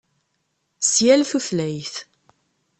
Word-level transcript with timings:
S 0.89 0.93
yal 1.05 1.21
tutlayt. 1.31 1.95